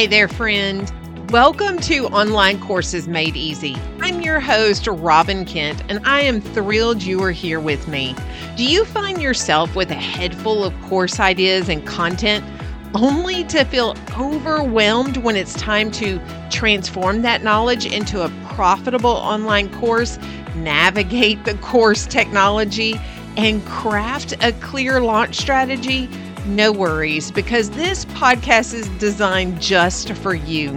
Hey 0.00 0.06
there, 0.06 0.28
friend. 0.28 0.90
Welcome 1.30 1.76
to 1.80 2.06
Online 2.06 2.58
Courses 2.58 3.06
Made 3.06 3.36
Easy. 3.36 3.76
I'm 4.00 4.22
your 4.22 4.40
host, 4.40 4.86
Robbin 4.86 5.44
Kent, 5.44 5.82
and 5.90 6.00
I 6.06 6.22
am 6.22 6.40
thrilled 6.40 7.02
you 7.02 7.22
are 7.22 7.30
here 7.30 7.60
with 7.60 7.86
me. 7.86 8.16
Do 8.56 8.64
you 8.64 8.86
find 8.86 9.20
yourself 9.20 9.76
with 9.76 9.90
a 9.90 9.94
head 9.94 10.34
full 10.34 10.64
of 10.64 10.72
course 10.84 11.20
ideas 11.20 11.68
and 11.68 11.86
content 11.86 12.42
only 12.94 13.44
to 13.44 13.62
feel 13.66 13.94
overwhelmed 14.18 15.18
when 15.18 15.36
it's 15.36 15.52
time 15.56 15.90
to 15.90 16.18
transform 16.48 17.20
that 17.20 17.42
knowledge 17.42 17.84
into 17.84 18.22
a 18.22 18.32
profitable 18.54 19.10
online 19.10 19.70
course, 19.80 20.18
navigate 20.56 21.44
the 21.44 21.56
course 21.56 22.06
technology, 22.06 22.98
and 23.36 23.62
craft 23.66 24.32
a 24.42 24.52
clear 24.62 25.02
launch 25.02 25.36
strategy? 25.36 26.08
No 26.46 26.72
worries, 26.72 27.30
because 27.30 27.70
this 27.70 28.06
podcast 28.06 28.74
is 28.74 28.88
designed 28.98 29.60
just 29.60 30.12
for 30.14 30.34
you. 30.34 30.76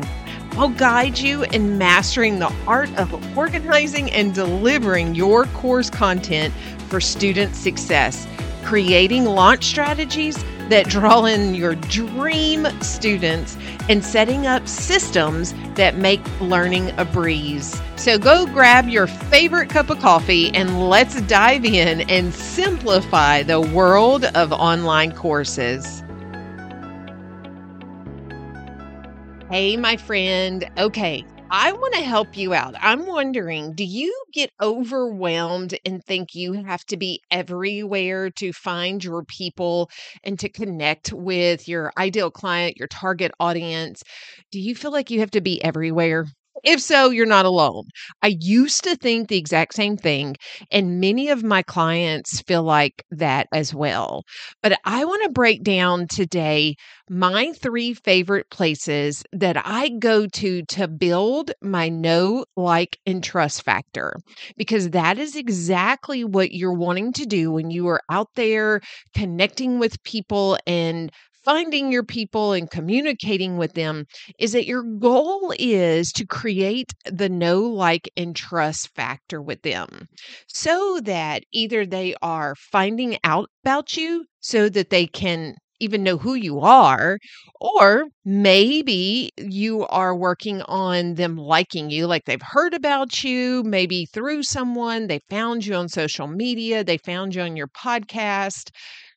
I'll 0.51 0.69
guide 0.69 1.17
you 1.17 1.43
in 1.43 1.77
mastering 1.77 2.37
the 2.37 2.53
art 2.67 2.93
of 2.97 3.37
organizing 3.37 4.11
and 4.11 4.35
delivering 4.35 5.15
your 5.15 5.45
course 5.45 5.89
content 5.89 6.53
for 6.89 7.01
student 7.01 7.55
success, 7.55 8.27
creating 8.63 9.25
launch 9.25 9.63
strategies 9.65 10.43
that 10.69 10.87
draw 10.87 11.25
in 11.25 11.55
your 11.55 11.75
dream 11.75 12.67
students 12.81 13.57
and 13.89 14.03
setting 14.03 14.47
up 14.47 14.67
systems 14.67 15.53
that 15.75 15.97
make 15.97 16.21
learning 16.39 16.91
a 16.97 17.05
breeze. 17.05 17.81
So 17.95 18.17
go 18.17 18.45
grab 18.45 18.87
your 18.87 19.07
favorite 19.07 19.69
cup 19.69 19.89
of 19.89 19.99
coffee 19.99 20.53
and 20.55 20.89
let's 20.89 21.21
dive 21.23 21.65
in 21.65 22.01
and 22.09 22.33
simplify 22.33 23.43
the 23.43 23.61
world 23.61 24.25
of 24.25 24.51
online 24.51 25.11
courses. 25.11 26.03
Hey, 29.49 29.77
my 29.77 29.97
friend. 29.97 30.69
Okay, 30.79 31.25
I 31.53 31.71
want 31.71 31.93
to 31.93 32.01
help 32.01 32.35
you 32.35 32.53
out. 32.53 32.75
I'm 32.81 33.05
wondering, 33.05 33.75
do 33.75 33.83
you 33.85 34.13
get 34.33 34.49
overwhelmed 34.61 35.77
and 35.85 36.03
think 36.03 36.33
you 36.35 36.51
have 36.53 36.83
to 36.87 36.97
be 36.97 37.21
everywhere 37.31 38.29
to 38.31 38.51
find 38.51 39.01
your 39.03 39.23
people 39.23 39.89
and 40.23 40.37
to 40.39 40.49
connect 40.49 41.13
with 41.13 41.67
your 41.67 41.93
ideal 41.97 42.31
client, 42.31 42.77
your 42.77 42.87
target 42.89 43.31
audience? 43.39 44.03
Do 44.51 44.59
you 44.59 44.75
feel 44.75 44.91
like 44.91 45.11
you 45.11 45.19
have 45.21 45.31
to 45.31 45.41
be 45.41 45.63
everywhere? 45.63 46.25
If 46.63 46.79
so, 46.81 47.09
you're 47.09 47.25
not 47.25 47.45
alone. 47.45 47.85
I 48.21 48.37
used 48.39 48.83
to 48.83 48.95
think 48.95 49.27
the 49.27 49.37
exact 49.37 49.73
same 49.73 49.97
thing, 49.97 50.35
and 50.71 50.99
many 50.99 51.29
of 51.29 51.43
my 51.43 51.63
clients 51.63 52.41
feel 52.41 52.63
like 52.63 53.03
that 53.11 53.47
as 53.51 53.73
well. 53.73 54.23
But 54.61 54.79
I 54.85 55.03
want 55.03 55.23
to 55.23 55.29
break 55.29 55.63
down 55.63 56.07
today 56.07 56.75
my 57.09 57.51
three 57.53 57.93
favorite 57.93 58.49
places 58.49 59.23
that 59.33 59.57
I 59.65 59.89
go 59.89 60.27
to 60.27 60.61
to 60.63 60.87
build 60.87 61.51
my 61.61 61.89
know, 61.89 62.45
like, 62.55 62.97
and 63.05 63.23
trust 63.23 63.63
factor, 63.63 64.15
because 64.55 64.91
that 64.91 65.17
is 65.17 65.35
exactly 65.35 66.23
what 66.23 66.51
you're 66.53 66.71
wanting 66.73 67.13
to 67.13 67.25
do 67.25 67.51
when 67.51 67.71
you 67.71 67.87
are 67.87 68.01
out 68.09 68.29
there 68.35 68.79
connecting 69.15 69.79
with 69.79 70.01
people 70.03 70.57
and 70.67 71.11
finding 71.45 71.91
your 71.91 72.03
people 72.03 72.53
and 72.53 72.69
communicating 72.69 73.57
with 73.57 73.73
them 73.73 74.05
is 74.39 74.53
that 74.53 74.65
your 74.67 74.83
goal 74.83 75.53
is 75.59 76.11
to 76.13 76.25
create 76.25 76.93
the 77.05 77.29
know, 77.29 77.61
like, 77.61 78.09
and 78.17 78.35
trust 78.35 78.89
factor 78.95 79.41
with 79.41 79.61
them 79.61 80.07
so 80.47 80.99
that 81.03 81.43
either 81.51 81.85
they 81.85 82.15
are 82.21 82.55
finding 82.55 83.17
out 83.23 83.49
about 83.63 83.97
you 83.97 84.25
so 84.39 84.69
that 84.69 84.89
they 84.89 85.05
can 85.07 85.55
even 85.79 86.03
know 86.03 86.17
who 86.17 86.35
you 86.35 86.59
are, 86.61 87.17
or 87.59 88.05
maybe 88.23 89.31
you 89.37 89.85
are 89.87 90.15
working 90.15 90.61
on 90.63 91.15
them 91.15 91.35
liking 91.35 91.89
you, 91.89 92.07
like 92.07 92.23
they've 92.25 92.41
heard 92.41 92.73
about 92.73 93.23
you, 93.23 93.63
maybe 93.65 94.05
through 94.05 94.43
someone, 94.43 95.07
they 95.07 95.19
found 95.29 95.65
you 95.65 95.75
on 95.75 95.89
social 95.89 96.27
media, 96.27 96.83
they 96.83 96.97
found 96.97 97.35
you 97.35 97.41
on 97.41 97.57
your 97.57 97.67
podcast, 97.67 98.69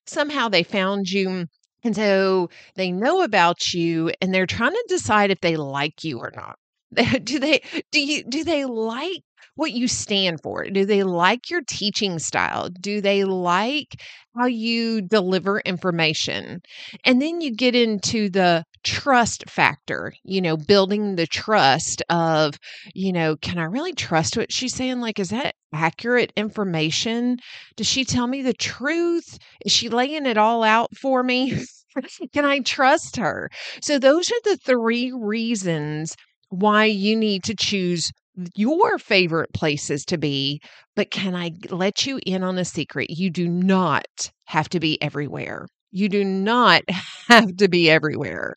somehow 0.07 0.49
they 0.49 0.63
found 0.63 1.09
you 1.09 1.47
and 1.87 1.97
so 1.97 2.51
they 2.75 2.93
know 2.93 3.23
about 3.23 3.73
you 3.73 4.13
and 4.21 4.35
they're 4.35 4.47
trying 4.47 4.73
to 4.73 4.85
decide 4.89 5.31
if 5.31 5.41
they 5.41 5.57
like 5.57 6.05
you 6.05 6.19
or 6.19 6.33
not. 6.35 6.59
do 7.25 7.39
they 7.39 7.63
do 7.91 8.01
you 8.01 8.23
do 8.25 8.45
they 8.45 8.65
like 8.65 9.23
what 9.55 9.73
you 9.73 9.89
stand 9.89 10.41
for? 10.43 10.65
Do 10.65 10.85
they 10.85 11.03
like 11.03 11.51
your 11.51 11.63
teaching 11.67 12.19
style? 12.19 12.69
Do 12.69 13.01
they 13.01 13.25
like 13.25 14.01
how 14.37 14.47
you 14.47 15.01
deliver 15.03 15.61
information? 15.61 16.61
And 17.05 17.21
then 17.23 17.41
you 17.41 17.55
get 17.55 17.75
into 17.75 18.29
the 18.29 18.65
trust 18.85 19.49
factor, 19.49 20.13
you 20.25 20.41
know, 20.41 20.57
building 20.57 21.17
the 21.17 21.27
trust 21.27 22.03
of, 22.11 22.55
you 22.95 23.13
know, 23.13 23.37
can 23.37 23.59
I 23.59 23.65
really 23.65 23.93
trust 23.95 24.37
what 24.37 24.53
she's 24.53 24.75
saying? 24.75 25.01
Like, 25.01 25.19
is 25.19 25.31
that 25.31 25.55
accurate 25.73 26.33
information? 26.37 27.39
Does 27.77 27.87
she 27.87 28.05
tell 28.05 28.27
me 28.27 28.43
the 28.43 28.55
truth? 28.55 29.39
Is 29.65 29.73
she 29.73 29.89
laying 29.89 30.27
it 30.27 30.37
all 30.37 30.63
out 30.63 30.97
for 30.97 31.23
me? 31.23 31.65
Can 32.35 32.45
I 32.45 32.61
trust 32.61 33.17
her? 33.17 33.51
So, 33.81 33.99
those 33.99 34.31
are 34.31 34.41
the 34.45 34.57
three 34.59 35.13
reasons 35.13 36.15
why 36.51 36.85
you 36.85 37.17
need 37.17 37.43
to 37.45 37.55
choose 37.59 38.11
your 38.55 38.99
favorite 38.99 39.53
places 39.55 40.05
to 40.07 40.19
be. 40.19 40.61
But 40.95 41.11
can 41.11 41.35
I 41.35 41.53
let 41.71 42.07
you 42.07 42.21
in 42.27 42.43
on 42.43 42.59
a 42.59 42.65
secret? 42.65 43.11
You 43.11 43.31
do 43.31 43.49
not 43.49 44.31
have 44.47 44.69
to 44.71 44.81
be 44.81 45.01
everywhere. 45.03 45.67
You 45.91 46.09
do 46.09 46.25
not 46.25 46.83
have 47.29 47.57
to 47.57 47.69
be 47.69 47.91
everywhere. 47.91 48.55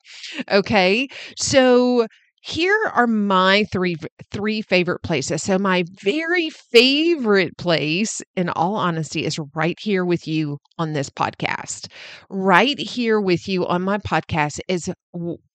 Okay. 0.51 1.07
So, 1.37 2.07
here 2.41 2.91
are 2.93 3.05
my 3.05 3.65
three 3.69 3.97
three 4.31 4.61
favorite 4.61 5.03
places. 5.03 5.43
So 5.43 5.59
my 5.59 5.83
very 6.01 6.49
favorite 6.49 7.57
place 7.57 8.21
in 8.37 8.47
all 8.49 8.75
honesty 8.75 9.25
is 9.25 9.37
right 9.53 9.77
here 9.81 10.05
with 10.05 10.25
you 10.25 10.57
on 10.77 10.93
this 10.93 11.09
podcast. 11.09 11.87
Right 12.29 12.79
here 12.79 13.19
with 13.19 13.49
you 13.49 13.67
on 13.67 13.81
my 13.81 13.97
podcast 13.97 14.61
is 14.69 14.89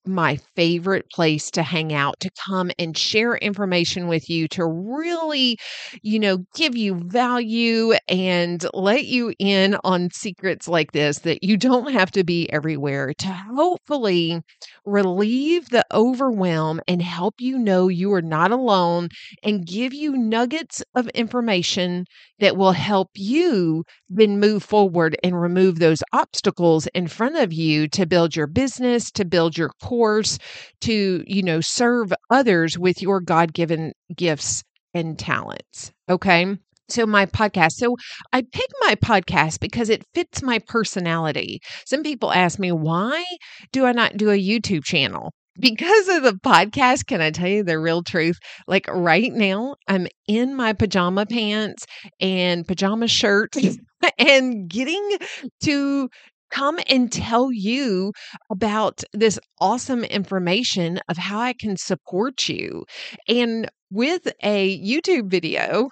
my 0.06 0.36
favorite 0.56 1.10
place 1.10 1.50
to 1.52 1.62
hang 1.62 1.92
out, 1.92 2.20
to 2.20 2.30
come 2.46 2.70
and 2.78 2.96
share 2.96 3.36
information 3.36 4.06
with 4.08 4.28
you, 4.28 4.48
to 4.48 4.66
really, 4.66 5.56
you 6.02 6.18
know, 6.18 6.44
give 6.54 6.76
you 6.76 6.94
value 7.06 7.94
and 8.08 8.66
let 8.74 9.06
you 9.06 9.32
in 9.38 9.76
on 9.84 10.10
secrets 10.12 10.68
like 10.68 10.92
this 10.92 11.20
that 11.20 11.42
you 11.42 11.56
don't 11.56 11.92
have 11.92 12.10
to 12.12 12.24
be 12.24 12.50
everywhere 12.52 13.12
to 13.14 13.28
hopefully 13.28 14.40
relieve 14.84 15.68
the 15.70 15.84
overwhelm 15.92 16.80
and 16.88 17.02
help 17.02 17.34
you 17.40 17.58
know 17.58 17.88
you 17.88 18.12
are 18.12 18.22
not 18.22 18.50
alone 18.50 19.08
and 19.42 19.66
give 19.66 19.92
you 19.94 20.16
nuggets 20.16 20.82
of 20.94 21.08
information 21.10 22.04
that 22.38 22.56
will 22.56 22.72
help 22.72 23.10
you 23.14 23.84
then 24.08 24.38
move 24.38 24.62
forward 24.62 25.16
and 25.22 25.40
remove 25.40 25.78
those 25.78 26.02
obstacles 26.12 26.86
in 26.94 27.06
front 27.08 27.36
of 27.36 27.52
you 27.52 27.88
to 27.88 28.06
build 28.06 28.36
your 28.36 28.46
business, 28.46 29.10
to 29.10 29.24
build 29.24 29.56
your 29.56 29.70
course, 29.94 30.38
to, 30.82 31.22
you 31.26 31.42
know, 31.42 31.60
serve 31.60 32.12
others 32.30 32.78
with 32.78 33.00
your 33.02 33.20
God 33.20 33.52
given 33.52 33.92
gifts 34.16 34.62
and 34.92 35.18
talents. 35.18 35.92
Okay. 36.08 36.56
So, 36.88 37.06
my 37.06 37.26
podcast. 37.26 37.72
So, 37.72 37.96
I 38.32 38.42
pick 38.42 38.70
my 38.80 38.94
podcast 38.96 39.60
because 39.60 39.88
it 39.88 40.04
fits 40.14 40.42
my 40.42 40.58
personality. 40.58 41.60
Some 41.86 42.02
people 42.02 42.32
ask 42.32 42.58
me, 42.58 42.72
why 42.72 43.24
do 43.72 43.86
I 43.86 43.92
not 43.92 44.16
do 44.16 44.30
a 44.30 44.38
YouTube 44.38 44.84
channel? 44.84 45.32
because 45.60 46.08
of 46.08 46.24
the 46.24 46.32
podcast, 46.32 47.06
can 47.06 47.20
I 47.20 47.30
tell 47.30 47.46
you 47.46 47.62
the 47.62 47.78
real 47.78 48.02
truth? 48.02 48.36
Like 48.66 48.88
right 48.88 49.32
now, 49.32 49.76
I'm 49.86 50.08
in 50.26 50.56
my 50.56 50.72
pajama 50.72 51.26
pants 51.26 51.86
and 52.20 52.66
pajama 52.66 53.06
shirt 53.06 53.54
and 54.18 54.68
getting 54.68 55.16
to 55.62 56.08
come 56.54 56.78
and 56.88 57.10
tell 57.10 57.52
you 57.52 58.12
about 58.50 59.02
this 59.12 59.38
awesome 59.60 60.04
information 60.04 61.00
of 61.08 61.16
how 61.16 61.40
I 61.40 61.52
can 61.52 61.76
support 61.76 62.48
you. 62.48 62.84
And 63.28 63.68
with 63.90 64.32
a 64.42 64.78
YouTube 64.80 65.30
video, 65.30 65.88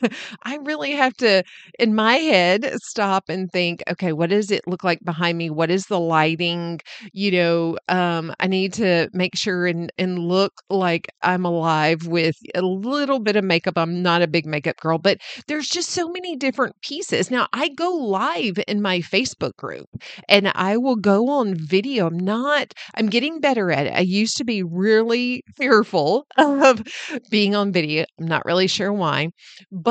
I 0.44 0.56
really 0.62 0.92
have 0.92 1.14
to, 1.18 1.42
in 1.78 1.94
my 1.94 2.14
head, 2.16 2.72
stop 2.82 3.28
and 3.28 3.50
think, 3.50 3.82
okay, 3.90 4.12
what 4.12 4.30
does 4.30 4.50
it 4.50 4.66
look 4.66 4.84
like 4.84 5.00
behind 5.04 5.38
me? 5.38 5.50
What 5.50 5.70
is 5.70 5.86
the 5.86 5.98
lighting? 6.00 6.80
You 7.12 7.30
know, 7.32 7.78
um, 7.88 8.34
I 8.40 8.46
need 8.46 8.72
to 8.74 9.08
make 9.12 9.36
sure 9.36 9.66
and, 9.66 9.92
and 9.98 10.18
look 10.18 10.52
like 10.70 11.08
I'm 11.22 11.44
alive 11.44 12.06
with 12.06 12.36
a 12.54 12.62
little 12.62 13.18
bit 13.18 13.36
of 13.36 13.44
makeup. 13.44 13.76
I'm 13.76 14.02
not 14.02 14.22
a 14.22 14.26
big 14.26 14.46
makeup 14.46 14.76
girl, 14.78 14.98
but 14.98 15.18
there's 15.46 15.68
just 15.68 15.90
so 15.90 16.08
many 16.08 16.36
different 16.36 16.76
pieces. 16.82 17.30
Now, 17.30 17.48
I 17.52 17.68
go 17.68 17.90
live 17.90 18.58
in 18.68 18.82
my 18.82 18.98
Facebook 19.00 19.56
group 19.56 19.88
and 20.28 20.50
I 20.54 20.76
will 20.76 20.96
go 20.96 21.28
on 21.28 21.54
video. 21.54 22.06
I'm 22.06 22.18
not, 22.18 22.74
I'm 22.94 23.08
getting 23.08 23.40
better 23.40 23.70
at 23.70 23.86
it. 23.86 23.94
I 23.94 24.00
used 24.00 24.36
to 24.38 24.44
be 24.44 24.62
really 24.62 25.42
fearful 25.56 26.26
of 26.36 26.82
being 27.30 27.54
on 27.54 27.72
video. 27.72 28.04
I'm 28.18 28.26
not 28.26 28.44
really 28.44 28.66
sure 28.66 28.92
why 28.92 29.28
but 29.70 29.87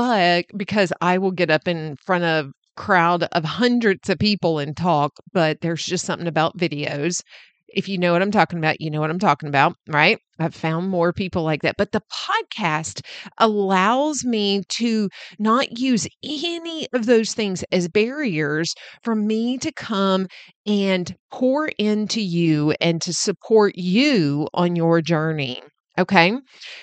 because 0.55 0.93
I 1.01 1.17
will 1.17 1.31
get 1.31 1.49
up 1.49 1.67
in 1.67 1.95
front 2.05 2.23
of 2.23 2.51
crowd 2.75 3.23
of 3.31 3.43
hundreds 3.43 4.09
of 4.09 4.19
people 4.19 4.59
and 4.59 4.75
talk, 4.77 5.13
but 5.33 5.61
there's 5.61 5.85
just 5.85 6.05
something 6.05 6.27
about 6.27 6.57
videos 6.57 7.21
If 7.69 7.89
you 7.89 7.97
know 7.97 8.13
what 8.13 8.21
I'm 8.21 8.31
talking 8.31 8.59
about, 8.59 8.79
you 8.81 8.89
know 8.89 9.01
what 9.01 9.09
I'm 9.09 9.19
talking 9.19 9.49
about, 9.49 9.75
right? 9.89 10.19
I've 10.39 10.55
found 10.55 10.89
more 10.89 11.11
people 11.13 11.43
like 11.43 11.63
that. 11.63 11.75
But 11.77 11.91
the 11.91 12.01
podcast 12.11 13.01
allows 13.39 14.23
me 14.23 14.63
to 14.79 15.09
not 15.37 15.77
use 15.77 16.07
any 16.23 16.87
of 16.93 17.05
those 17.05 17.33
things 17.33 17.63
as 17.71 17.89
barriers 17.89 18.73
for 19.03 19.15
me 19.15 19.57
to 19.59 19.71
come 19.73 20.27
and 20.65 21.15
pour 21.31 21.67
into 21.77 22.21
you 22.21 22.73
and 22.79 23.01
to 23.01 23.13
support 23.13 23.73
you 23.77 24.47
on 24.53 24.75
your 24.75 25.01
journey. 25.01 25.61
Okay. 25.99 26.33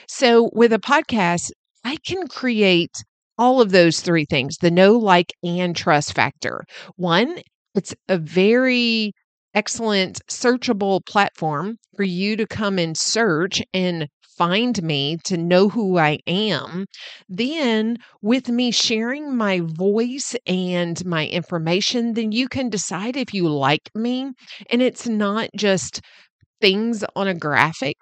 So 0.08 0.50
with 0.55 0.72
a 0.72 0.78
podcast, 0.78 1.50
I 1.84 1.96
can 2.06 2.26
create 2.28 3.04
all 3.38 3.60
of 3.60 3.70
those 3.70 4.00
three 4.00 4.25
things 4.25 4.56
the 4.58 4.70
know, 4.70 4.92
like, 4.98 5.32
and 5.42 5.75
trust 5.76 6.14
factor. 6.14 6.64
One, 6.96 7.38
it's 7.75 7.94
a 8.08 8.19
very 8.19 9.12
excellent 9.54 10.20
searchable 10.28 11.04
platform 11.06 11.78
for 11.96 12.02
you 12.04 12.36
to 12.36 12.46
come 12.46 12.78
and 12.78 12.96
search 12.96 13.62
and 13.72 14.08
find 14.36 14.82
me 14.82 15.16
to 15.25 15.36
know 15.36 15.69
who 15.69 15.96
I 15.98 16.19
am. 16.26 16.86
Then, 17.28 17.98
with 18.20 18.48
me 18.48 18.70
sharing 18.72 19.37
my 19.37 19.60
voice 19.62 20.34
and 20.46 21.04
my 21.06 21.26
information, 21.28 22.14
then 22.14 22.32
you 22.32 22.48
can 22.48 22.69
decide 22.69 23.16
if 23.16 23.32
you 23.32 23.48
like 23.48 23.90
me. 23.94 24.32
And 24.70 24.82
it's 24.82 25.06
not 25.06 25.50
just 25.56 26.00
things 26.60 27.04
on 27.16 27.28
a 27.28 27.34
graphic 27.34 27.96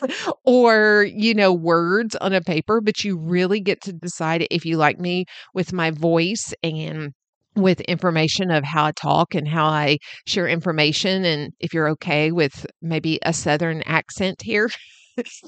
or, 0.44 1.06
you 1.12 1.34
know, 1.34 1.52
words 1.52 2.16
on 2.16 2.32
a 2.32 2.40
paper, 2.40 2.80
but 2.80 3.04
you 3.04 3.16
really 3.18 3.60
get 3.60 3.80
to 3.82 3.92
decide 3.92 4.46
if 4.50 4.64
you 4.64 4.76
like 4.76 4.98
me 4.98 5.24
with 5.54 5.72
my 5.72 5.90
voice 5.90 6.54
and 6.62 7.12
with 7.56 7.80
information 7.82 8.50
of 8.50 8.64
how 8.64 8.84
I 8.86 8.92
talk 8.92 9.34
and 9.34 9.48
how 9.48 9.66
I 9.66 9.98
share 10.26 10.46
information 10.46 11.24
and 11.24 11.52
if 11.58 11.72
you're 11.72 11.88
okay 11.90 12.30
with 12.30 12.66
maybe 12.82 13.18
a 13.22 13.32
southern 13.32 13.82
accent 13.82 14.42
here. 14.42 14.70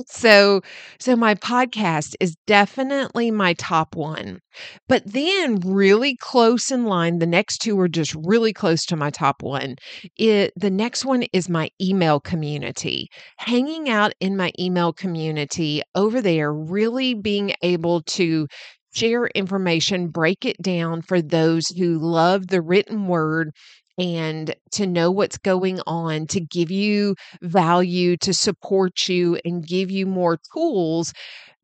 So 0.06 0.60
so 0.98 1.16
my 1.16 1.34
podcast 1.34 2.14
is 2.20 2.36
definitely 2.46 3.30
my 3.30 3.52
top 3.54 3.94
one. 3.96 4.40
But 4.88 5.02
then 5.06 5.60
really 5.64 6.16
close 6.16 6.70
in 6.70 6.84
line, 6.86 7.18
the 7.18 7.26
next 7.26 7.58
two 7.58 7.78
are 7.80 7.88
just 7.88 8.14
really 8.14 8.52
close 8.52 8.84
to 8.86 8.96
my 8.96 9.10
top 9.10 9.42
one. 9.42 9.76
It 10.16 10.52
the 10.56 10.70
next 10.70 11.04
one 11.04 11.24
is 11.32 11.48
my 11.48 11.70
email 11.80 12.20
community. 12.20 13.08
Hanging 13.38 13.88
out 13.88 14.12
in 14.20 14.36
my 14.36 14.52
email 14.58 14.92
community 14.92 15.82
over 15.94 16.20
there, 16.20 16.52
really 16.52 17.14
being 17.14 17.52
able 17.62 18.02
to 18.02 18.46
share 18.94 19.26
information, 19.28 20.08
break 20.08 20.44
it 20.44 20.56
down 20.62 21.02
for 21.02 21.20
those 21.20 21.68
who 21.68 21.98
love 21.98 22.48
the 22.48 22.62
written 22.62 23.06
word 23.06 23.50
and 23.98 24.54
to 24.72 24.86
know 24.86 25.10
what's 25.10 25.38
going 25.38 25.80
on, 25.86 26.26
to 26.28 26.40
give 26.40 26.70
you 26.70 27.14
value, 27.42 28.16
to 28.18 28.32
support 28.34 29.08
you, 29.08 29.38
and 29.44 29.66
give 29.66 29.90
you 29.90 30.06
more 30.06 30.38
tools, 30.54 31.12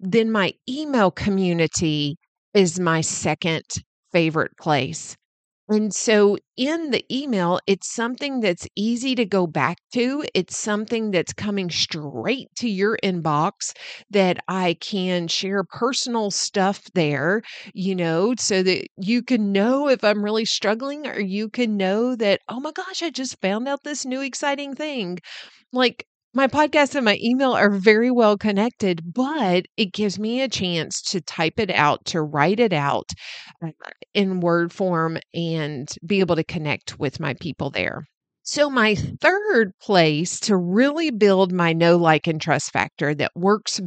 then 0.01 0.31
my 0.31 0.53
email 0.69 1.11
community 1.11 2.17
is 2.55 2.79
my 2.81 3.01
second 3.01 3.65
favorite 4.13 4.57
place. 4.61 5.17
And 5.69 5.95
so 5.95 6.37
in 6.59 6.91
the 6.91 7.05
email, 7.15 7.59
it's 7.67 7.93
something 7.95 8.41
that's 8.41 8.69
easy 8.77 9.15
to 9.15 9.25
go 9.25 9.47
back 9.47 9.79
to. 9.95 10.25
It's 10.35 10.57
something 10.59 11.11
that's 11.11 11.33
coming 11.33 11.71
straight 11.71 12.49
to 12.57 12.69
your 12.69 12.99
inbox 13.03 13.73
that 14.11 14.39
I 14.47 14.75
can 14.81 15.27
share 15.27 15.65
personal 15.65 16.31
stuff 16.31 16.83
there, 16.95 17.43
you 17.73 17.95
know, 17.95 18.35
so 18.39 18.63
that 18.63 18.87
you 18.99 19.23
can 19.23 19.53
know 19.53 19.89
if 19.89 20.05
I'm 20.05 20.23
really 20.23 20.45
struggling 20.45 21.07
or 21.07 21.19
you 21.19 21.49
can 21.49 21.79
know 21.79 22.15
that, 22.17 22.41
oh 22.49 22.61
my 22.61 22.73
gosh, 22.73 23.03
I 23.03 23.09
just 23.11 23.41
found 23.41 23.67
out 23.67 23.85
this 23.85 24.05
new 24.05 24.21
exciting 24.21 24.75
thing. 24.75 25.19
Like, 25.73 26.07
my 26.35 26.47
podcast 26.49 26.95
and 26.95 27.05
my 27.05 27.19
email 27.23 27.53
are 27.53 27.71
very 27.71 28.11
well 28.11 28.37
connected, 28.37 29.15
but 29.15 29.67
it 29.77 29.93
gives 29.93 30.19
me 30.19 30.41
a 30.41 30.49
chance 30.49 31.01
to 31.03 31.21
type 31.21 31.59
it 31.59 31.71
out, 31.71 32.05
to 32.07 32.23
write 32.23 32.61
it 32.61 32.73
out 32.73 33.09
uh, 33.65 33.69
in 34.15 34.41
word 34.41 34.73
form 34.73 35.19
and 35.33 35.89
be 36.05 36.21
able 36.21 36.37
to 36.37 36.45
connect 36.45 36.99
with 36.99 37.21
my 37.21 37.35
people 37.41 37.71
there. 37.71 38.05
So, 38.43 38.69
my 38.69 38.95
third 38.95 39.73
place 39.81 40.39
to 40.41 40.57
really 40.57 41.11
build 41.11 41.53
my 41.53 41.73
know, 41.73 41.97
like, 41.97 42.27
and 42.27 42.41
trust 42.41 42.73
factor 42.73 43.15
that 43.15 43.33
works 43.35 43.81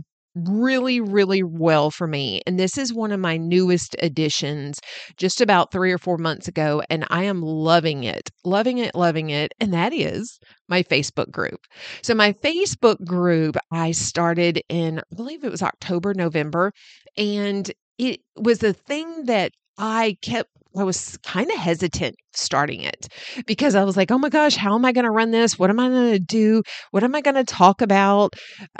really, 0.46 1.00
really 1.02 1.44
well 1.44 1.92
for 1.92 2.08
me. 2.08 2.42
And 2.46 2.60
this 2.60 2.78
is 2.78 2.94
one 2.94 3.12
of 3.12 3.20
my 3.20 3.38
newest 3.38 3.96
additions 4.02 4.80
just 5.18 5.42
about 5.42 5.72
three 5.72 5.92
or 5.92 5.98
four 5.98 6.18
months 6.18 6.48
ago. 6.48 6.84
And 6.90 7.06
I 7.10 7.24
am 7.24 7.42
loving 7.42 8.04
it, 8.04 8.30
loving 8.44 8.78
it, 8.78 8.96
loving 8.96 9.30
it. 9.30 9.54
And 9.60 9.74
that 9.74 9.94
is 9.94 10.40
my 10.68 10.84
Facebook 10.84 11.32
group. 11.32 11.60
So, 12.02 12.14
my 12.14 12.34
Facebook 12.34 13.04
group, 13.06 13.58
I 13.72 13.92
started 13.92 14.62
in, 14.70 15.00
I 15.00 15.16
believe 15.16 15.44
it 15.44 15.52
was 15.52 15.64
October, 15.64 16.14
November. 16.14 16.72
And 17.18 17.72
it 17.98 18.20
was 18.36 18.62
a 18.64 18.74
thing 18.74 19.26
that 19.26 19.52
I 19.78 20.18
kept 20.22 20.50
I 20.78 20.84
was 20.84 21.18
kind 21.24 21.50
of 21.50 21.58
hesitant 21.58 22.16
starting 22.34 22.82
it 22.82 23.08
because 23.46 23.76
I 23.76 23.84
was 23.84 23.98
like, 23.98 24.12
oh 24.12 24.18
my 24.18 24.30
gosh, 24.30 24.56
how 24.56 24.76
am 24.76 24.86
I 24.86 24.92
going 24.92 25.06
to 25.06 25.12
run 25.12 25.32
this? 25.32 25.58
What 25.58 25.70
am 25.70 25.80
I 25.80 25.90
going 25.90 26.12
to 26.14 26.20
do? 26.20 26.62
What 26.92 27.04
am 27.04 27.16
I 27.16 27.22
going 27.22 27.36
to 27.36 27.44
talk 27.44 27.82
about? 27.82 28.34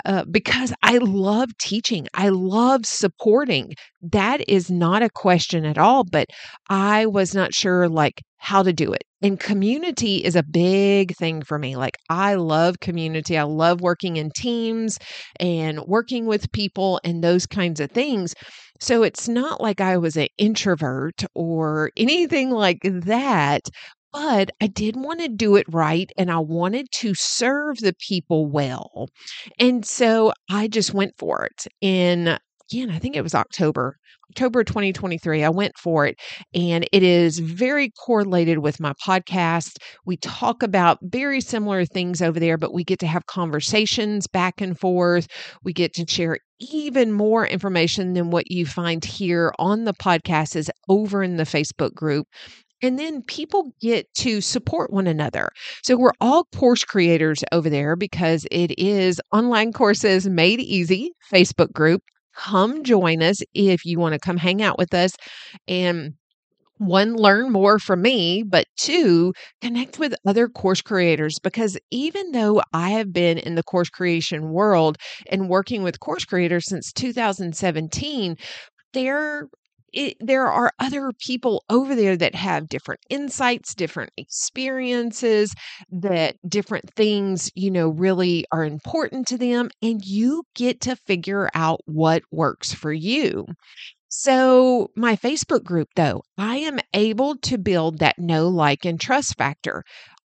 Uh, 0.04 0.24
because 0.30 0.72
I 0.82 0.98
love 0.98 1.50
teaching, 1.58 2.06
I 2.14 2.28
love 2.28 2.86
supporting. 2.86 3.72
That 4.02 4.48
is 4.48 4.70
not 4.70 5.02
a 5.02 5.10
question 5.10 5.64
at 5.64 5.78
all, 5.78 6.04
but 6.04 6.26
I 6.68 7.06
was 7.06 7.34
not 7.34 7.52
sure 7.52 7.88
like 7.88 8.22
how 8.38 8.62
to 8.62 8.72
do 8.72 8.92
it. 8.92 9.02
And 9.20 9.38
community 9.38 10.24
is 10.24 10.36
a 10.36 10.44
big 10.44 11.14
thing 11.16 11.42
for 11.42 11.58
me. 11.58 11.74
Like, 11.74 11.96
I 12.08 12.34
love 12.34 12.78
community. 12.80 13.36
I 13.36 13.42
love 13.42 13.80
working 13.80 14.16
in 14.16 14.30
teams 14.30 14.96
and 15.40 15.80
working 15.80 16.26
with 16.26 16.52
people 16.52 17.00
and 17.02 17.22
those 17.22 17.44
kinds 17.44 17.80
of 17.80 17.90
things. 17.90 18.34
So 18.80 19.02
it's 19.02 19.28
not 19.28 19.60
like 19.60 19.80
I 19.80 19.96
was 19.96 20.16
an 20.16 20.28
introvert 20.38 21.24
or 21.34 21.90
anything 21.96 22.50
like 22.50 22.80
that, 22.84 23.68
but 24.12 24.50
I 24.60 24.66
did 24.68 24.96
want 24.96 25.20
to 25.20 25.28
do 25.28 25.56
it 25.56 25.66
right 25.68 26.10
and 26.16 26.30
I 26.30 26.38
wanted 26.38 26.90
to 26.92 27.14
serve 27.14 27.78
the 27.78 27.94
people 27.98 28.46
well. 28.46 29.08
And 29.58 29.84
so 29.84 30.32
I 30.50 30.68
just 30.68 30.94
went 30.94 31.14
for 31.18 31.44
it. 31.44 31.66
In 31.80 32.38
again, 32.70 32.90
I 32.90 32.98
think 32.98 33.16
it 33.16 33.22
was 33.22 33.34
October, 33.34 33.96
October 34.30 34.62
2023. 34.62 35.42
I 35.42 35.48
went 35.48 35.76
for 35.78 36.06
it, 36.06 36.18
and 36.54 36.86
it 36.92 37.02
is 37.02 37.38
very 37.38 37.90
correlated 37.90 38.58
with 38.58 38.80
my 38.80 38.92
podcast. 39.04 39.78
We 40.04 40.16
talk 40.18 40.62
about 40.62 40.98
very 41.02 41.40
similar 41.40 41.84
things 41.84 42.20
over 42.20 42.38
there, 42.38 42.58
but 42.58 42.74
we 42.74 42.84
get 42.84 42.98
to 43.00 43.06
have 43.06 43.26
conversations 43.26 44.26
back 44.26 44.60
and 44.60 44.78
forth. 44.78 45.28
We 45.62 45.72
get 45.72 45.94
to 45.94 46.06
share 46.06 46.38
even 46.60 47.12
more 47.12 47.46
information 47.46 48.14
than 48.14 48.30
what 48.30 48.50
you 48.50 48.66
find 48.66 49.04
here 49.04 49.52
on 49.58 49.84
the 49.84 49.94
podcast 49.94 50.56
is 50.56 50.70
over 50.88 51.22
in 51.22 51.36
the 51.36 51.44
Facebook 51.44 51.94
group. 51.94 52.26
And 52.80 52.96
then 52.96 53.22
people 53.22 53.72
get 53.80 54.06
to 54.18 54.40
support 54.40 54.92
one 54.92 55.08
another. 55.08 55.50
So 55.82 55.96
we're 55.96 56.12
all 56.20 56.44
course 56.54 56.84
creators 56.84 57.42
over 57.50 57.68
there 57.68 57.96
because 57.96 58.46
it 58.52 58.78
is 58.78 59.20
online 59.32 59.72
courses 59.72 60.28
made 60.28 60.60
easy 60.60 61.12
Facebook 61.32 61.72
group 61.72 62.02
come 62.38 62.84
join 62.84 63.22
us 63.22 63.40
if 63.54 63.84
you 63.84 63.98
want 63.98 64.14
to 64.14 64.18
come 64.18 64.38
hang 64.38 64.62
out 64.62 64.78
with 64.78 64.94
us 64.94 65.12
and 65.68 66.14
one, 66.78 67.16
learn 67.16 67.50
more 67.50 67.78
from 67.80 68.02
me, 68.02 68.44
but 68.44 68.66
two, 68.76 69.32
connect 69.60 69.98
with 69.98 70.14
other 70.26 70.48
course 70.48 70.80
creators 70.80 71.38
because 71.40 71.76
even 71.90 72.30
though 72.32 72.62
I 72.72 72.90
have 72.90 73.12
been 73.12 73.38
in 73.38 73.56
the 73.56 73.64
course 73.64 73.90
creation 73.90 74.50
world 74.52 74.96
and 75.28 75.48
working 75.48 75.82
with 75.82 76.00
course 76.00 76.24
creators 76.24 76.68
since 76.68 76.92
2017, 76.92 78.36
there 78.92 79.48
it, 79.92 80.16
there 80.20 80.46
are 80.46 80.72
other 80.78 81.12
people 81.18 81.64
over 81.70 81.94
there 81.94 82.16
that 82.16 82.34
have 82.34 82.68
different 82.68 83.00
insights, 83.10 83.74
different 83.74 84.12
experiences, 84.16 85.54
that 85.90 86.36
different 86.48 86.90
things, 86.94 87.50
you 87.54 87.70
know, 87.70 87.88
really 87.88 88.44
are 88.52 88.64
important 88.64 89.26
to 89.28 89.38
them. 89.38 89.70
And 89.82 90.04
you 90.04 90.44
get 90.54 90.80
to 90.82 90.96
figure 90.96 91.48
out 91.54 91.80
what 91.86 92.22
works 92.30 92.72
for 92.72 92.92
you. 92.92 93.46
So, 94.10 94.90
my 94.96 95.16
Facebook 95.16 95.64
group, 95.64 95.88
though, 95.94 96.22
I 96.38 96.56
am 96.56 96.78
able 96.94 97.36
to 97.38 97.58
build 97.58 97.98
that 97.98 98.18
know, 98.18 98.48
like, 98.48 98.84
and 98.86 98.98
trust 99.00 99.36
factor 99.36 99.84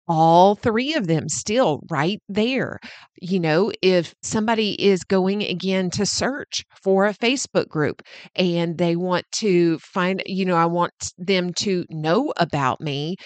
all 0.09 0.55
three 0.57 0.95
of 0.95 1.07
them 1.07 1.29
still 1.29 1.81
right 1.91 2.21
there. 2.29 2.79
You 3.21 3.41
know, 3.41 3.73
if 3.83 4.15
somebody 4.23 4.73
is 4.83 5.05
going 5.05 5.43
again 5.43 5.91
to 5.91 6.07
search 6.07 6.65
for 6.83 7.07
a 7.07 7.15
Facebook 7.15 7.69
group 7.69 8.03
and 8.35 8.79
they 8.79 8.97
want 8.97 9.25
to 9.37 9.79
find, 9.79 10.23
you 10.27 10.45
know, 10.45 10.57
I 10.57 10.67
want 10.67 11.13
them 11.19 11.53
to 11.55 11.85
know 11.91 12.33
about 12.37 12.81
me, 12.81 13.17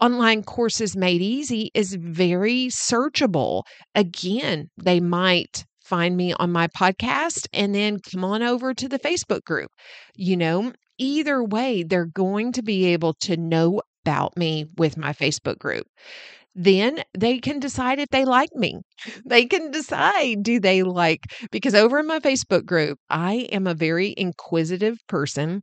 online 0.00 0.42
courses 0.42 0.96
made 0.96 1.22
easy 1.22 1.70
is 1.74 1.94
very 1.94 2.66
searchable. 2.68 3.62
Again, 3.94 4.68
they 4.76 5.00
might 5.00 5.64
find 5.84 6.16
me 6.16 6.32
on 6.34 6.50
my 6.52 6.66
podcast 6.68 7.46
and 7.52 7.74
then 7.74 7.98
come 8.00 8.24
on 8.24 8.42
over 8.42 8.74
to 8.74 8.88
the 8.88 8.98
Facebook 8.98 9.44
group. 9.44 9.70
You 10.16 10.36
know, 10.36 10.72
either 10.98 11.42
way, 11.42 11.82
they're 11.82 12.06
going 12.06 12.52
to 12.52 12.62
be 12.62 12.86
able 12.86 13.14
to 13.20 13.36
know 13.36 13.80
about 14.06 14.36
me 14.36 14.66
with 14.78 14.96
my 14.96 15.12
Facebook 15.12 15.58
group. 15.58 15.86
then 16.58 17.02
they 17.18 17.38
can 17.38 17.60
decide 17.60 17.98
if 17.98 18.08
they 18.10 18.24
like 18.24 18.48
me. 18.54 18.78
They 19.26 19.44
can 19.46 19.70
decide 19.70 20.42
do 20.42 20.58
they 20.60 20.82
like, 20.82 21.24
because 21.50 21.74
over 21.74 21.98
in 21.98 22.06
my 22.06 22.18
Facebook 22.20 22.64
group, 22.64 22.98
I 23.10 23.48
am 23.52 23.66
a 23.66 23.74
very 23.74 24.14
inquisitive 24.16 24.96
person. 25.08 25.62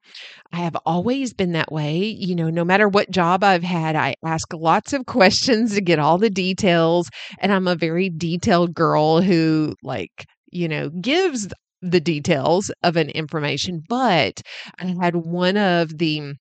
I 0.52 0.58
have 0.58 0.76
always 0.86 1.34
been 1.34 1.54
that 1.54 1.72
way. 1.72 2.00
You 2.06 2.36
know, 2.36 2.50
no 2.50 2.66
matter 2.66 2.90
what 2.90 3.12
job 3.12 3.44
I've 3.44 3.64
had, 3.64 3.96
I 3.96 4.16
ask 4.26 4.54
lots 4.54 4.94
of 4.94 5.06
questions 5.08 5.76
to 5.76 5.82
get 5.82 6.00
all 6.00 6.18
the 6.18 6.30
details. 6.30 7.10
And 7.40 7.54
I'm 7.54 7.68
a 7.68 7.76
very 7.76 8.10
detailed 8.10 8.74
girl 8.76 9.22
who, 9.22 9.76
like, 9.84 10.26
you 10.52 10.68
know, 10.68 10.90
gives 10.90 11.48
the 11.82 12.02
details 12.02 12.72
of 12.84 12.98
an 12.98 13.10
information. 13.12 13.84
But 13.90 14.42
I 14.80 14.96
had 15.02 15.16
one 15.18 15.58
of 15.58 15.98
the 15.98 16.34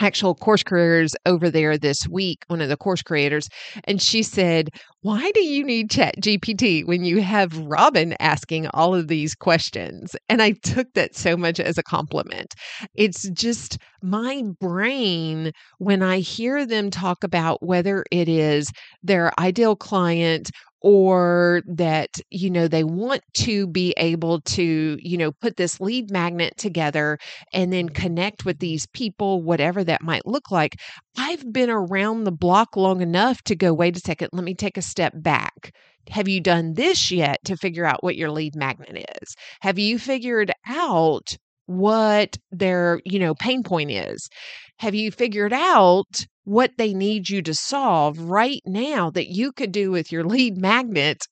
actual 0.00 0.34
course 0.34 0.62
creators 0.62 1.14
over 1.24 1.50
there 1.50 1.78
this 1.78 2.06
week, 2.08 2.44
one 2.48 2.60
of 2.60 2.68
the 2.68 2.76
course 2.76 3.02
creators, 3.02 3.48
and 3.84 4.00
she 4.00 4.22
said, 4.22 4.70
Why 5.06 5.30
do 5.34 5.40
you 5.40 5.62
need 5.62 5.88
Chat 5.92 6.16
GPT 6.20 6.84
when 6.84 7.04
you 7.04 7.22
have 7.22 7.56
Robbin 7.56 8.16
asking 8.18 8.66
all 8.74 8.92
of 8.92 9.06
these 9.06 9.36
questions? 9.36 10.16
And 10.28 10.42
I 10.42 10.50
took 10.50 10.92
that 10.94 11.14
so 11.14 11.36
much 11.36 11.60
as 11.60 11.78
a 11.78 11.84
compliment. 11.84 12.54
It's 12.92 13.30
just 13.30 13.78
my 14.02 14.42
brain, 14.60 15.52
when 15.78 16.02
I 16.02 16.18
hear 16.18 16.66
them 16.66 16.90
talk 16.90 17.22
about 17.22 17.62
whether 17.62 18.04
it 18.10 18.28
is 18.28 18.68
their 19.04 19.30
ideal 19.38 19.76
client 19.76 20.50
or 20.82 21.62
that 21.66 22.10
you 22.30 22.50
know 22.50 22.68
they 22.68 22.84
want 22.84 23.22
to 23.34 23.66
be 23.66 23.94
able 23.96 24.40
to 24.42 24.96
you 25.00 25.16
know 25.16 25.32
put 25.32 25.56
this 25.56 25.80
lead 25.80 26.10
magnet 26.10 26.52
together 26.58 27.18
and 27.52 27.72
then 27.72 27.88
connect 27.88 28.44
with 28.44 28.58
these 28.58 28.86
people 28.92 29.42
whatever 29.42 29.82
that 29.82 30.02
might 30.02 30.26
look 30.26 30.50
like 30.50 30.76
i've 31.18 31.50
been 31.52 31.70
around 31.70 32.24
the 32.24 32.30
block 32.30 32.76
long 32.76 33.00
enough 33.00 33.42
to 33.42 33.56
go 33.56 33.72
wait 33.72 33.96
a 33.96 34.00
second 34.00 34.28
let 34.32 34.44
me 34.44 34.54
take 34.54 34.76
a 34.76 34.82
step 34.96 35.12
back. 35.14 35.74
Have 36.08 36.26
you 36.26 36.40
done 36.40 36.72
this 36.72 37.10
yet 37.10 37.38
to 37.44 37.56
figure 37.56 37.84
out 37.84 38.02
what 38.02 38.16
your 38.16 38.30
lead 38.30 38.56
magnet 38.56 39.04
is? 39.20 39.34
Have 39.60 39.78
you 39.78 39.98
figured 39.98 40.52
out 40.66 41.36
what 41.66 42.38
their 42.50 43.02
you 43.04 43.18
know 43.18 43.34
pain 43.34 43.62
point 43.62 43.90
is? 43.90 44.30
Have 44.78 44.94
you 44.94 45.10
figured 45.10 45.52
out 45.52 46.24
what 46.44 46.70
they 46.78 46.94
need 46.94 47.28
you 47.28 47.42
to 47.42 47.52
solve 47.52 48.18
right 48.18 48.62
now 48.64 49.10
that 49.10 49.28
you 49.28 49.52
could 49.52 49.72
do 49.72 49.90
with 49.90 50.10
your 50.10 50.24
lead 50.34 50.56
magnet 50.56 51.26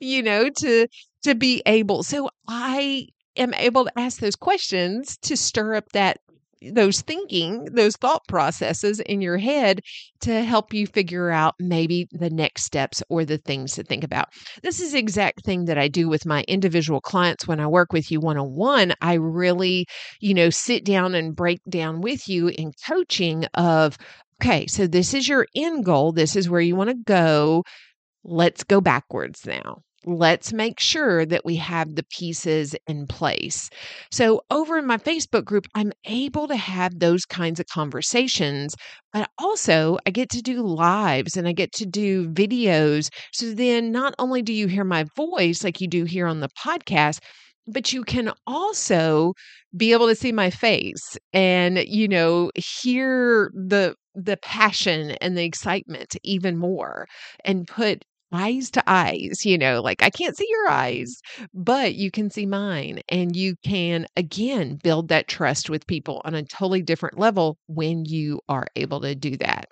you 0.00 0.22
know 0.22 0.50
to 0.50 0.86
to 1.22 1.34
be 1.34 1.62
able 1.64 2.02
so 2.02 2.28
i 2.46 3.06
am 3.36 3.54
able 3.54 3.84
to 3.84 3.98
ask 3.98 4.20
those 4.20 4.36
questions 4.36 5.16
to 5.22 5.36
stir 5.36 5.74
up 5.74 5.90
that 5.92 6.18
those 6.72 7.00
thinking, 7.00 7.64
those 7.66 7.96
thought 7.96 8.26
processes 8.28 9.00
in 9.00 9.20
your 9.20 9.38
head 9.38 9.80
to 10.20 10.42
help 10.42 10.72
you 10.72 10.86
figure 10.86 11.30
out 11.30 11.54
maybe 11.58 12.08
the 12.12 12.30
next 12.30 12.64
steps 12.64 13.02
or 13.08 13.24
the 13.24 13.38
things 13.38 13.74
to 13.74 13.82
think 13.82 14.04
about. 14.04 14.28
This 14.62 14.80
is 14.80 14.92
the 14.92 14.98
exact 14.98 15.44
thing 15.44 15.66
that 15.66 15.78
I 15.78 15.88
do 15.88 16.08
with 16.08 16.26
my 16.26 16.44
individual 16.48 17.00
clients 17.00 17.46
when 17.46 17.60
I 17.60 17.66
work 17.66 17.92
with 17.92 18.10
you 18.10 18.20
one 18.20 18.38
on 18.38 18.54
one. 18.54 18.94
I 19.00 19.14
really, 19.14 19.86
you 20.20 20.34
know, 20.34 20.50
sit 20.50 20.84
down 20.84 21.14
and 21.14 21.36
break 21.36 21.60
down 21.68 22.00
with 22.00 22.28
you 22.28 22.48
in 22.48 22.72
coaching 22.86 23.44
of, 23.54 23.98
okay, 24.42 24.66
so 24.66 24.86
this 24.86 25.14
is 25.14 25.28
your 25.28 25.46
end 25.54 25.84
goal. 25.84 26.12
This 26.12 26.36
is 26.36 26.48
where 26.48 26.60
you 26.60 26.76
want 26.76 26.90
to 26.90 26.96
go. 26.96 27.64
Let's 28.24 28.64
go 28.64 28.80
backwards 28.80 29.46
now 29.46 29.82
let's 30.06 30.52
make 30.52 30.80
sure 30.80 31.26
that 31.26 31.44
we 31.44 31.56
have 31.56 31.94
the 31.94 32.04
pieces 32.04 32.74
in 32.86 33.06
place. 33.06 33.68
So, 34.10 34.42
over 34.50 34.78
in 34.78 34.86
my 34.86 34.98
Facebook 34.98 35.44
group, 35.44 35.66
I'm 35.74 35.92
able 36.06 36.48
to 36.48 36.56
have 36.56 36.98
those 36.98 37.24
kinds 37.26 37.60
of 37.60 37.66
conversations, 37.66 38.74
but 39.12 39.28
also 39.38 39.98
I 40.06 40.10
get 40.10 40.30
to 40.30 40.42
do 40.42 40.62
lives 40.62 41.36
and 41.36 41.48
I 41.48 41.52
get 41.52 41.72
to 41.74 41.86
do 41.86 42.28
videos. 42.30 43.08
So, 43.32 43.52
then 43.52 43.92
not 43.92 44.14
only 44.18 44.42
do 44.42 44.52
you 44.52 44.68
hear 44.68 44.84
my 44.84 45.04
voice 45.16 45.64
like 45.64 45.80
you 45.80 45.88
do 45.88 46.04
here 46.04 46.26
on 46.26 46.40
the 46.40 46.50
podcast, 46.50 47.18
but 47.66 47.92
you 47.92 48.04
can 48.04 48.32
also 48.46 49.32
be 49.76 49.92
able 49.92 50.06
to 50.08 50.14
see 50.14 50.32
my 50.32 50.50
face 50.50 51.16
and 51.32 51.78
you 51.86 52.08
know 52.08 52.50
hear 52.54 53.50
the 53.54 53.94
the 54.14 54.36
passion 54.38 55.10
and 55.20 55.36
the 55.36 55.44
excitement 55.44 56.16
even 56.22 56.56
more 56.56 57.06
and 57.44 57.66
put 57.68 58.04
eyes 58.32 58.70
to 58.72 58.82
eyes, 58.86 59.44
you 59.44 59.58
know, 59.58 59.80
like 59.82 60.02
I 60.02 60.10
can't 60.10 60.36
see 60.36 60.46
your 60.50 60.68
eyes, 60.68 61.20
but 61.54 61.94
you 61.94 62.10
can 62.10 62.30
see 62.30 62.46
mine. 62.46 63.00
And 63.08 63.34
you 63.36 63.56
can, 63.64 64.06
again, 64.16 64.76
build 64.82 65.08
that 65.08 65.28
trust 65.28 65.70
with 65.70 65.86
people 65.86 66.20
on 66.24 66.34
a 66.34 66.42
totally 66.44 66.82
different 66.82 67.18
level 67.18 67.58
when 67.66 68.04
you 68.04 68.40
are 68.48 68.66
able 68.76 69.00
to 69.02 69.14
do 69.14 69.36
that. 69.38 69.68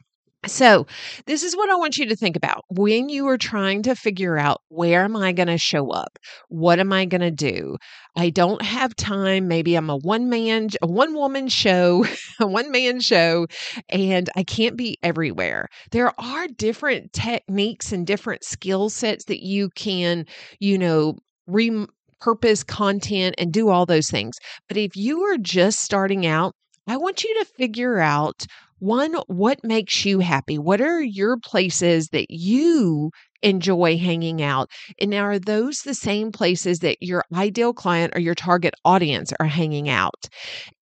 So, 0.47 0.87
this 1.27 1.43
is 1.43 1.57
what 1.57 1.71
I 1.71 1.77
want 1.77 1.97
you 1.97 2.07
to 2.07 2.17
think 2.17 2.37
about 2.37 2.65
when 2.69 3.09
you 3.09 3.27
are 3.29 3.39
trying 3.39 3.83
to 3.85 3.95
figure 3.95 4.37
out 4.37 4.61
where 4.69 5.03
am 5.03 5.17
I 5.17 5.33
going 5.33 5.49
to 5.49 5.59
show 5.59 5.91
up? 5.91 6.19
What 6.49 6.79
am 6.79 6.93
I 6.93 7.07
going 7.07 7.23
to 7.23 7.31
do? 7.31 7.77
I 8.17 8.31
don't 8.31 8.63
have 8.63 8.95
time. 8.95 9.49
Maybe 9.49 9.75
I'm 9.75 9.91
a 9.91 9.97
one 9.97 10.29
man, 10.29 10.69
a 10.83 10.87
one 10.87 11.15
woman 11.15 11.49
show, 11.49 12.05
a 12.41 12.47
one 12.47 12.71
man 12.71 13.01
show, 13.01 13.47
and 13.89 14.29
I 14.37 14.43
can't 14.43 14.77
be 14.77 14.99
everywhere. 15.03 15.69
There 15.93 16.13
are 16.21 16.49
different 16.49 17.13
techniques 17.13 17.93
and 17.93 18.07
different 18.07 18.45
skill 18.45 18.91
sets 18.91 19.25
that 19.27 19.43
you 19.43 19.71
can, 19.75 20.27
you 20.61 20.79
know, 20.79 21.17
repurpose 21.49 22.67
content 22.67 23.35
and 23.39 23.53
do 23.53 23.69
all 23.71 23.87
those 23.87 24.09
things. 24.09 24.37
But 24.69 24.77
if 24.77 24.95
you 24.95 25.23
are 25.23 25.39
just 25.39 25.81
starting 25.81 26.27
out, 26.27 26.53
I 26.87 26.99
want 26.99 27.25
you 27.25 27.35
to 27.41 27.47
figure 27.57 27.99
out 27.99 28.47
one, 28.85 29.15
what 29.27 29.65
makes 29.65 30.05
you 30.05 30.19
happy? 30.21 30.59
What 30.59 30.81
are 30.81 31.01
your 31.01 31.39
places 31.39 32.09
that 32.09 32.27
you 32.31 33.11
enjoy 33.43 33.97
hanging 33.97 34.43
out? 34.43 34.71
And 35.01 35.15
are 35.15 35.39
those 35.39 35.81
the 35.81 35.95
same 35.95 36.33
places 36.33 36.81
that 36.81 36.99
your 37.01 37.25
ideal 37.35 37.73
client 37.73 38.15
or 38.15 38.21
your 38.21 38.35
target 38.35 38.75
audience 38.85 39.33
are 39.41 39.47
hanging 39.47 39.89
out? 39.89 40.29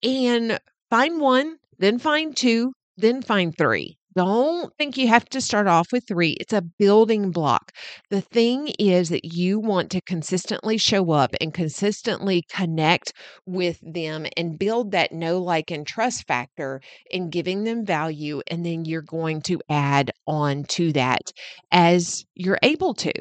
And 0.03 0.59
find 0.91 1.21
one, 1.21 1.57
then 1.79 1.99
find 1.99 2.37
two, 2.37 2.73
then 2.97 3.23
find 3.23 3.57
three. 3.57 3.99
Don't 4.15 4.77
think 4.77 4.97
you 4.97 5.09
have 5.09 5.25
to 5.31 5.41
start 5.41 5.67
off 5.67 5.93
with 5.93 6.07
three. 6.07 6.33
It's 6.41 6.53
a 6.53 6.61
building 6.61 7.31
block. 7.31 7.73
The 8.11 8.21
thing 8.21 8.69
is 8.79 9.09
that 9.09 9.25
you 9.25 9.59
want 9.59 9.91
to 9.93 10.01
consistently 10.03 10.77
show 10.77 11.13
up 11.13 11.35
and 11.41 11.55
consistently 11.55 12.43
connect 12.51 13.13
with 13.47 13.79
them 13.83 14.27
and 14.37 14.59
build 14.59 14.91
that 14.93 15.13
know, 15.13 15.39
like, 15.39 15.71
and 15.71 15.87
trust 15.87 16.27
factor 16.27 16.81
in 17.11 17.31
giving 17.31 17.65
them 17.65 17.87
value. 17.87 18.43
And 18.49 18.67
then 18.67 18.85
you're 18.85 19.03
going 19.03 19.41
to 19.43 19.61
add 19.71 20.11
on 20.27 20.65
to 20.65 20.93
that 20.93 21.33
as 21.71 22.25
you're 22.35 22.59
able 22.63 22.95
to. 22.95 23.13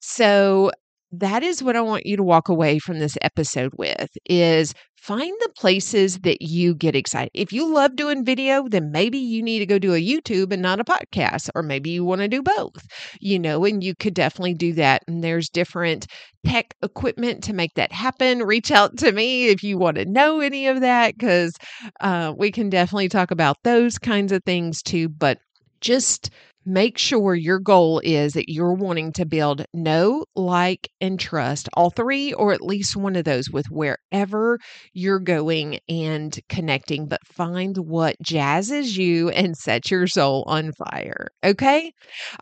So, 0.00 0.70
that 1.12 1.42
is 1.42 1.62
what 1.62 1.76
I 1.76 1.82
want 1.82 2.06
you 2.06 2.16
to 2.16 2.22
walk 2.22 2.48
away 2.48 2.78
from 2.78 2.98
this 2.98 3.16
episode 3.20 3.72
with 3.76 4.10
is 4.24 4.74
find 4.96 5.34
the 5.40 5.50
places 5.56 6.20
that 6.20 6.40
you 6.40 6.74
get 6.74 6.94
excited. 6.94 7.30
If 7.34 7.52
you 7.52 7.72
love 7.72 7.96
doing 7.96 8.24
video, 8.24 8.68
then 8.68 8.92
maybe 8.92 9.18
you 9.18 9.42
need 9.42 9.58
to 9.58 9.66
go 9.66 9.78
do 9.78 9.94
a 9.94 10.00
YouTube 10.00 10.52
and 10.52 10.62
not 10.62 10.80
a 10.80 10.84
podcast, 10.84 11.50
or 11.54 11.62
maybe 11.62 11.90
you 11.90 12.04
want 12.04 12.20
to 12.20 12.28
do 12.28 12.40
both, 12.40 12.86
you 13.20 13.38
know, 13.38 13.64
and 13.64 13.82
you 13.82 13.94
could 13.94 14.14
definitely 14.14 14.54
do 14.54 14.72
that. 14.74 15.02
And 15.08 15.22
there's 15.22 15.48
different 15.48 16.06
tech 16.46 16.74
equipment 16.82 17.42
to 17.44 17.52
make 17.52 17.74
that 17.74 17.92
happen. 17.92 18.44
Reach 18.44 18.70
out 18.70 18.96
to 18.98 19.12
me 19.12 19.48
if 19.48 19.62
you 19.62 19.76
want 19.76 19.96
to 19.96 20.04
know 20.04 20.40
any 20.40 20.68
of 20.68 20.80
that, 20.80 21.14
because 21.18 21.52
uh, 22.00 22.32
we 22.38 22.50
can 22.52 22.70
definitely 22.70 23.08
talk 23.08 23.32
about 23.32 23.56
those 23.64 23.98
kinds 23.98 24.32
of 24.32 24.42
things 24.44 24.82
too. 24.82 25.08
But 25.08 25.38
just 25.80 26.30
make 26.64 26.98
sure 26.98 27.34
your 27.34 27.58
goal 27.58 28.00
is 28.04 28.32
that 28.34 28.50
you're 28.50 28.74
wanting 28.74 29.12
to 29.12 29.26
build 29.26 29.64
know, 29.72 30.24
like, 30.34 30.88
and 31.00 31.18
trust 31.18 31.68
all 31.74 31.90
three, 31.90 32.32
or 32.32 32.52
at 32.52 32.62
least 32.62 32.96
one 32.96 33.16
of 33.16 33.24
those 33.24 33.50
with 33.50 33.66
wherever 33.70 34.58
you're 34.92 35.20
going 35.20 35.78
and 35.88 36.38
connecting. 36.48 37.06
But 37.06 37.26
find 37.26 37.76
what 37.76 38.16
jazzes 38.22 38.96
you 38.96 39.30
and 39.30 39.56
sets 39.56 39.90
your 39.90 40.06
soul 40.06 40.44
on 40.46 40.72
fire. 40.72 41.28
Okay. 41.44 41.92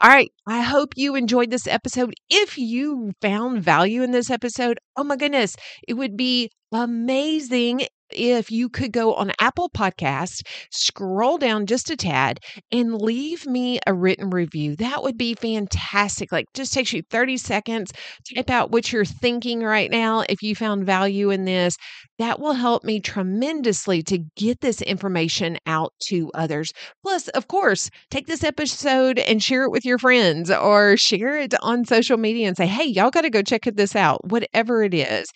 All 0.00 0.10
right. 0.10 0.30
I 0.46 0.62
hope 0.62 0.94
you 0.96 1.14
enjoyed 1.14 1.50
this 1.50 1.66
episode. 1.66 2.14
If 2.28 2.58
you 2.58 3.12
found 3.20 3.62
value 3.62 4.02
in 4.02 4.10
this 4.10 4.30
episode, 4.30 4.78
oh 4.96 5.04
my 5.04 5.16
goodness, 5.16 5.56
it 5.86 5.94
would 5.94 6.16
be 6.16 6.50
amazing 6.72 7.82
if 8.12 8.50
you 8.50 8.68
could 8.68 8.92
go 8.92 9.14
on 9.14 9.32
Apple 9.40 9.68
Podcast, 9.70 10.46
scroll 10.70 11.38
down 11.38 11.66
just 11.66 11.90
a 11.90 11.96
tad, 11.96 12.40
and 12.72 13.00
leave 13.00 13.46
me 13.46 13.78
a 13.86 13.94
written 13.94 14.30
review. 14.30 14.76
That 14.76 15.02
would 15.02 15.16
be 15.16 15.34
fantastic. 15.34 16.32
Like, 16.32 16.46
just 16.54 16.72
takes 16.72 16.92
you 16.92 17.02
30 17.10 17.36
seconds. 17.36 17.92
Type 18.34 18.50
out 18.50 18.70
what 18.70 18.92
you're 18.92 19.04
thinking 19.04 19.62
right 19.62 19.90
now. 19.90 20.24
If 20.28 20.42
you 20.42 20.54
found 20.54 20.86
value 20.86 21.30
in 21.30 21.44
this, 21.44 21.76
that 22.18 22.38
will 22.38 22.52
help 22.52 22.84
me 22.84 23.00
tremendously 23.00 24.02
to 24.02 24.18
get 24.36 24.60
this 24.60 24.82
information 24.82 25.58
out 25.66 25.92
to 26.08 26.30
others. 26.34 26.72
Plus, 27.02 27.28
of 27.28 27.48
course, 27.48 27.90
take 28.10 28.26
this 28.26 28.44
episode 28.44 29.18
and 29.18 29.42
share 29.42 29.64
it 29.64 29.70
with 29.70 29.84
your 29.84 29.98
friends 29.98 30.50
or 30.50 30.96
share 30.96 31.38
it 31.38 31.54
on 31.62 31.84
social 31.84 32.18
media 32.18 32.46
and 32.46 32.56
say, 32.56 32.66
hey, 32.66 32.84
y'all 32.84 33.10
got 33.10 33.22
to 33.22 33.30
go 33.30 33.42
check 33.42 33.62
this 33.64 33.96
out, 33.96 34.28
whatever 34.28 34.82
it 34.82 34.94
is 34.94 35.30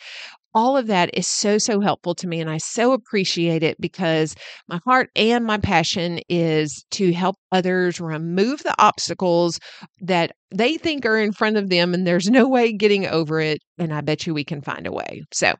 all 0.54 0.76
of 0.76 0.86
that 0.86 1.10
is 1.14 1.26
so, 1.26 1.58
so 1.58 1.80
helpful 1.80 2.14
to 2.14 2.28
me. 2.28 2.40
And 2.40 2.48
I 2.48 2.58
so 2.58 2.92
appreciate 2.92 3.62
it 3.62 3.80
because 3.80 4.34
my 4.68 4.78
heart 4.84 5.10
and 5.16 5.44
my 5.44 5.58
passion 5.58 6.20
is 6.28 6.84
to 6.92 7.12
help 7.12 7.36
others 7.50 8.00
remove 8.00 8.62
the 8.62 8.74
obstacles 8.78 9.58
that 10.00 10.32
they 10.54 10.76
think 10.76 11.04
are 11.04 11.18
in 11.18 11.32
front 11.32 11.56
of 11.56 11.70
them 11.70 11.92
and 11.92 12.06
there's 12.06 12.30
no 12.30 12.48
way 12.48 12.72
getting 12.72 13.06
over 13.06 13.40
it. 13.40 13.58
And 13.78 13.92
I 13.92 14.00
bet 14.00 14.26
you 14.26 14.34
we 14.34 14.44
can 14.44 14.62
find 14.62 14.86
a 14.86 14.92
way. 14.92 15.22
So, 15.32 15.54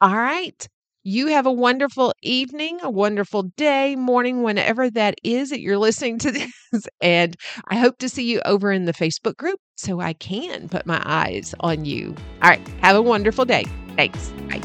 all 0.00 0.16
right. 0.16 0.66
You 1.06 1.26
have 1.26 1.44
a 1.44 1.52
wonderful 1.52 2.14
evening, 2.22 2.78
a 2.82 2.90
wonderful 2.90 3.42
day, 3.58 3.94
morning, 3.94 4.42
whenever 4.42 4.88
that 4.88 5.16
is 5.22 5.50
that 5.50 5.60
you're 5.60 5.76
listening 5.76 6.18
to 6.20 6.30
this. 6.72 6.88
And 7.02 7.36
I 7.68 7.76
hope 7.76 7.98
to 7.98 8.08
see 8.08 8.24
you 8.24 8.40
over 8.46 8.72
in 8.72 8.86
the 8.86 8.94
Facebook 8.94 9.36
group 9.36 9.58
so 9.76 10.00
I 10.00 10.14
can 10.14 10.66
put 10.70 10.86
my 10.86 11.02
eyes 11.04 11.54
on 11.60 11.84
you. 11.84 12.14
All 12.42 12.48
right. 12.48 12.66
Have 12.80 12.96
a 12.96 13.02
wonderful 13.02 13.44
day. 13.44 13.66
Thanks. 13.96 14.30
Bye. 14.48 14.60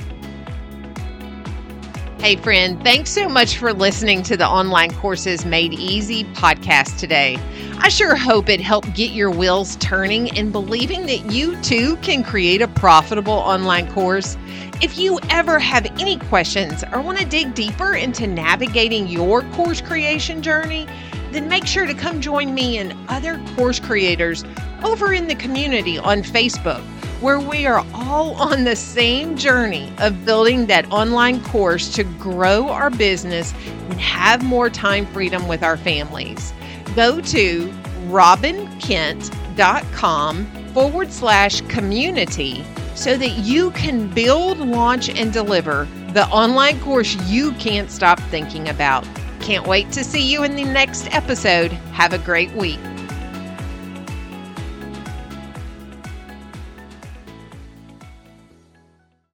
Hey, 2.20 2.36
friend, 2.36 2.84
thanks 2.84 3.12
so 3.12 3.30
much 3.30 3.58
for 3.58 3.72
listening 3.72 4.24
to 4.24 4.36
the 4.36 4.46
Online 4.46 4.94
Courses 4.94 5.46
Made 5.46 5.72
Easy 5.74 6.26
podcast 6.26 7.00
today. 7.00 7.40
I 7.78 7.88
sure 7.88 8.14
hope 8.14 8.50
it 8.50 8.60
helped 8.60 8.94
get 8.94 9.12
your 9.12 9.32
wheels 9.32 9.78
turning 9.78 10.38
and 10.38 10.52
believing 10.52 11.06
that 11.06 11.32
you 11.32 11.56
too 11.62 11.96
can 12.02 12.22
create 12.26 12.62
a 12.62 12.68
profitable 12.68 13.32
online 13.32 13.90
course. 13.94 14.36
If 14.82 14.98
you 14.98 15.18
ever 15.30 15.60
have 15.60 15.86
any 15.98 16.18
questions 16.18 16.84
or 16.92 17.02
want 17.02 17.20
to 17.20 17.26
dig 17.26 17.54
deeper 17.54 17.96
into 17.96 18.28
navigating 18.28 19.08
your 19.08 19.44
course 19.54 19.80
creation 19.80 20.42
journey, 20.42 20.88
then 21.32 21.48
make 21.48 21.66
sure 21.66 21.86
to 21.86 21.94
come 21.94 22.20
join 22.20 22.54
me 22.54 22.80
and 22.80 22.94
other 23.08 23.42
course 23.56 23.80
creators 23.80 24.44
over 24.84 25.14
in 25.14 25.28
the 25.28 25.36
community 25.36 25.98
on 25.98 26.22
Facebook, 26.22 26.84
where 27.22 27.40
we 27.40 27.66
are 27.66 27.86
all 27.94 28.34
on 28.36 28.64
the 28.64 28.76
same 28.76 29.36
journey 29.36 29.92
of 30.00 30.26
building 30.26 30.66
that 30.68 30.90
online 30.92 31.44
course 31.44 31.94
to 31.96 32.04
grow 32.04 32.70
our 32.70 32.90
business 32.90 33.54
and 33.90 34.00
have 34.00 34.44
more 34.44 34.70
time 34.70 35.06
freedom 35.08 35.48
with 35.48 35.64
our 35.64 35.78
families. 35.78 36.54
Go 36.96 37.22
to 37.22 37.68
robbinkent.com 38.08 40.46
forward 40.74 41.12
slash 41.12 41.62
community 41.62 42.66
so 42.96 43.18
that 43.18 43.38
you 43.38 43.72
can 43.72 44.08
build, 44.10 44.60
launch, 44.60 45.10
and 45.10 45.32
deliver 45.32 45.88
the 46.14 46.28
online 46.28 46.80
course 46.82 47.16
you 47.28 47.52
can't 47.54 47.92
stop 47.92 48.20
thinking 48.24 48.70
about. 48.70 49.08
Can't 49.40 49.68
wait 49.68 49.92
to 49.92 50.04
see 50.04 50.22
you 50.22 50.44
in 50.44 50.56
the 50.56 50.66
next 50.66 51.14
episode. 51.14 51.72
Have 51.72 52.14
a 52.14 52.18
great 52.18 52.52
week. 52.54 52.80